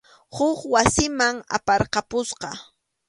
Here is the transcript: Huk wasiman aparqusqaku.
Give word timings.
Huk 0.35 0.59
wasiman 0.73 1.35
aparqusqaku. 1.55 2.55